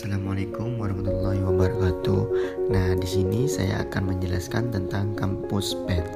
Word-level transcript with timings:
Assalamualaikum 0.00 0.80
warahmatullahi 0.80 1.44
wabarakatuh. 1.44 2.22
Nah, 2.72 2.96
di 2.96 3.04
sini 3.04 3.44
saya 3.44 3.84
akan 3.84 4.16
menjelaskan 4.16 4.72
tentang 4.72 5.12
kampus 5.12 5.76
bench. 5.84 6.08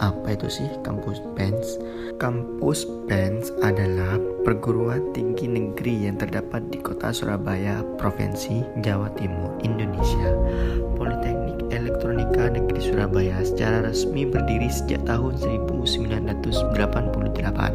Apa 0.00 0.32
itu 0.32 0.48
sih 0.48 0.64
kampus 0.80 1.20
bench? 1.36 1.76
Kampus 2.16 2.88
bench 3.04 3.52
adalah 3.60 4.16
perguruan 4.40 5.12
tinggi 5.12 5.52
negeri 5.52 6.08
yang 6.08 6.16
terdapat 6.16 6.64
di 6.72 6.80
kota 6.80 7.12
Surabaya, 7.12 7.84
Provinsi 8.00 8.64
Jawa 8.80 9.12
Timur, 9.20 9.52
Indonesia. 9.60 10.32
Elektronika 12.36 12.60
Negeri 12.60 12.80
Surabaya 12.84 13.40
secara 13.40 13.80
resmi 13.88 14.28
berdiri 14.28 14.68
sejak 14.68 15.08
tahun 15.08 15.40
1988 15.40 16.44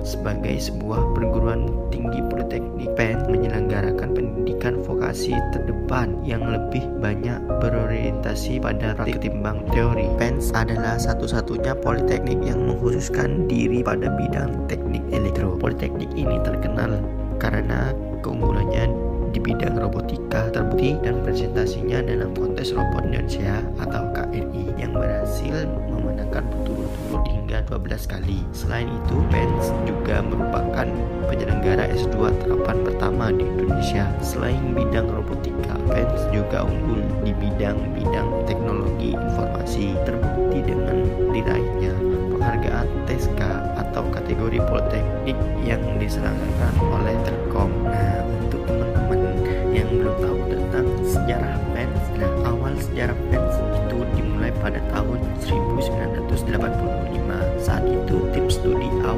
sebagai 0.06 0.56
sebuah 0.62 1.02
perguruan 1.18 1.66
tinggi 1.90 2.22
politeknik 2.30 2.94
PEN 2.94 3.26
menyelenggarakan 3.26 4.14
pendidikan 4.14 4.78
vokasi 4.86 5.34
terdepan 5.50 6.14
yang 6.22 6.46
lebih 6.46 6.86
banyak 7.02 7.42
berorientasi 7.58 8.62
pada 8.62 8.94
praktik 8.94 9.26
ketimbang 9.26 9.66
teori. 9.74 10.06
PENS 10.22 10.54
adalah 10.54 11.02
satu-satunya 11.02 11.74
politeknik 11.82 12.38
yang 12.46 12.62
mengkhususkan 12.62 13.50
diri 13.50 13.82
pada 13.82 14.14
bidang 14.14 14.70
teknik 14.70 15.02
elektro. 15.10 15.58
Politeknik 15.58 16.14
ini 16.14 16.38
terkenal 16.46 17.02
karena 17.42 17.98
keunggulannya 18.22 19.11
di 19.32 19.40
bidang 19.40 19.80
robotika 19.80 20.52
terbukti 20.52 21.00
dan 21.00 21.24
presentasinya 21.24 22.04
dalam 22.04 22.36
kontes 22.36 22.76
robot 22.76 23.08
Indonesia 23.08 23.64
atau 23.80 24.04
KRI 24.12 24.76
yang 24.76 24.92
berhasil 24.92 25.68
memenangkan 25.92 26.44
berturut-turut 26.52 27.24
hingga 27.28 27.64
12 27.68 28.12
kali. 28.12 28.40
Selain 28.52 28.88
itu, 28.88 29.16
PENS 29.32 29.72
juga 29.88 30.24
merupakan 30.24 30.88
penyelenggara 31.32 31.88
S2 31.96 32.32
terapan 32.44 32.78
pertama 32.84 33.32
di 33.32 33.44
Indonesia. 33.44 34.08
Selain 34.20 34.76
bidang 34.76 35.08
robotika, 35.08 35.76
PENS 35.92 36.32
juga 36.36 36.68
unggul 36.68 37.04
di 37.24 37.32
bidang-bidang 37.36 38.48
teknologi 38.48 39.16
informasi. 39.16 39.96
Terbukti 40.04 40.60
dengan 40.64 41.08
diraihnya 41.32 41.94
penghargaan 42.36 42.88
TESCA 43.08 43.52
atau 43.80 44.04
kategori 44.12 44.60
politeknik 44.68 45.38
yang 45.64 45.80
diselenggarakan 46.02 46.74
oleh 46.90 47.16
Telkom. 47.22 47.72
Nah, 47.86 48.24
untuk 48.42 48.66
teman-teman 48.66 48.91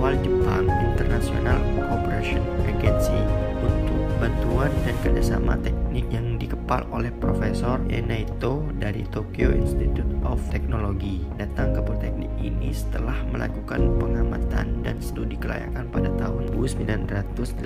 awal 0.03 0.19
Jepang 0.19 0.67
International 0.67 1.63
Cooperation 1.79 2.43
Agency 2.67 3.15
untuk 3.63 4.03
bantuan 4.19 4.67
dan 4.83 4.99
kerjasama 4.99 5.55
teknik 5.63 6.03
yang 6.11 6.35
dikepal 6.35 6.83
oleh 6.91 7.07
Profesor 7.23 7.79
Enaito 7.87 8.67
dari 8.83 9.07
Tokyo 9.07 9.55
Institute 9.55 10.11
of 10.27 10.43
Technology 10.51 11.23
datang 11.39 11.71
ke 11.71 11.79
politeknik 11.79 12.27
ini 12.35 12.75
setelah 12.75 13.15
melakukan 13.31 13.95
pengamatan 13.95 14.83
dan 14.83 14.99
studi 14.99 15.39
kelayakan 15.39 15.87
pada 15.87 16.11
tahun 16.19 16.51
1986. 16.51 17.63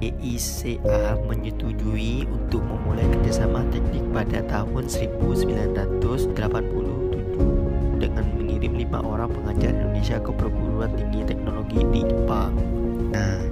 EICA 0.00 1.20
menyetujui 1.28 2.24
untuk 2.32 2.64
memulai 2.64 3.04
kerjasama 3.12 3.60
teknik 3.68 4.08
pada 4.08 4.40
tahun 4.48 4.88
1987 4.88 7.05
Indonesia 10.06 10.22
ke 10.22 10.38
perguruan 10.38 10.90
tinggi 10.94 11.20
teknologi 11.26 11.82
di 11.90 12.00
Jepang. 12.06 12.54
Nah, 13.10 13.42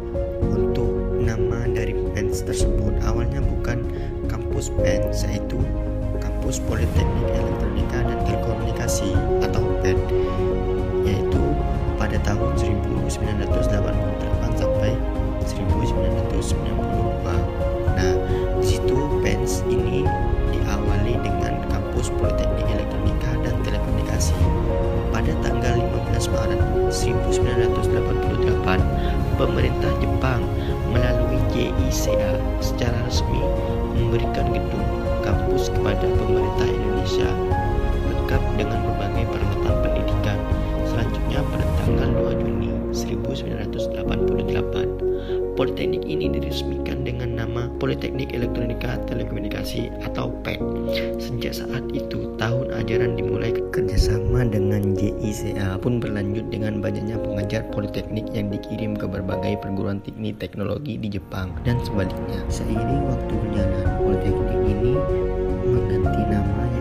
untuk 0.54 1.18
nama 1.18 1.66
dari 1.66 1.98
PENS 2.14 2.46
tersebut 2.46 2.94
awalnya 3.02 3.42
bukan 3.42 3.82
kampus 4.30 4.70
PENS 4.78 5.26
yaitu 5.26 5.58
Kampus 6.22 6.62
Politeknik 6.62 7.26
Elektronika 7.34 8.06
dan 8.06 8.18
Telekomunikasi 8.22 9.10
atau 9.42 9.66
PEN 9.82 9.98
yaitu 11.02 11.42
pada 11.98 12.22
tahun 12.22 12.54
1988 12.54 13.90
1988, 26.94 28.78
pemerintah 29.34 29.90
Jepang 29.98 30.46
melalui 30.94 31.42
JICA 31.50 32.38
secara 32.62 32.94
resmi 33.02 33.42
memberikan 33.98 34.54
gedung 34.54 34.86
kampus 35.26 35.74
kepada 35.74 36.06
pemerintah 36.06 36.70
Indonesia 36.70 37.26
lengkap 38.06 38.42
dengan 38.54 38.78
berbagai 38.86 39.26
peralatan 39.26 39.74
pendidikan. 39.82 40.38
Selanjutnya 40.86 41.42
pada 41.50 41.66
tanggal 41.82 42.30
2 42.30 42.46
Juni 42.46 42.70
1988, 42.94 45.04
Politeknik 45.54 46.02
ini 46.02 46.26
diresmikan 46.34 47.06
dengan 47.06 47.38
nama 47.38 47.70
Politeknik 47.78 48.34
Elektronika 48.34 48.98
Telekomunikasi 49.06 49.86
atau 50.02 50.34
PET. 50.42 50.58
Sejak 51.22 51.62
saat 51.62 51.86
itu, 51.94 52.34
tahun 52.42 52.74
ajaran 52.74 53.14
dimulai 53.14 53.54
kerjasama 53.70 54.23
dengan 54.42 54.98
JICA 54.98 55.78
pun 55.78 56.02
berlanjut 56.02 56.50
dengan 56.50 56.82
banyaknya 56.82 57.14
pengajar 57.22 57.62
politeknik 57.70 58.26
yang 58.34 58.50
dikirim 58.50 58.98
ke 58.98 59.06
berbagai 59.06 59.62
perguruan 59.62 60.02
tinggi 60.02 60.34
teknologi 60.34 60.98
di 60.98 61.06
Jepang 61.14 61.54
dan 61.62 61.78
sebaliknya. 61.86 62.42
Seiring 62.50 63.06
waktu 63.06 63.30
berjalan, 63.30 63.86
politeknik 64.02 64.60
ini 64.66 64.92
mengganti 65.62 66.22
nama 66.26 66.73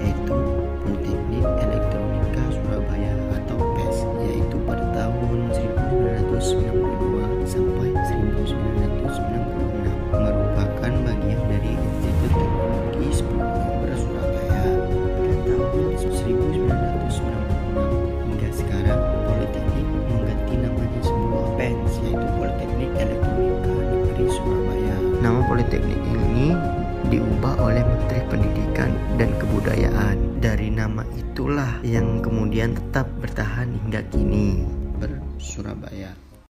Politeknik 22.83 22.99
Elektronika 22.99 23.71
Negeri 23.79 24.27
Surabaya 24.27 24.95
nama 25.23 25.39
Politeknik 25.47 26.01
ini 26.03 26.51
diubah 27.07 27.55
oleh 27.63 27.79
Menteri 27.79 28.19
Pendidikan 28.27 28.91
dan 29.15 29.31
Kebudayaan. 29.39 30.43
Dari 30.43 30.67
nama 30.67 31.07
itulah 31.15 31.79
yang 31.87 32.19
kemudian 32.19 32.75
tetap 32.75 33.07
bertahan 33.23 33.71
hingga 33.71 34.03
kini, 34.11 34.67
Surabaya. 35.39 36.22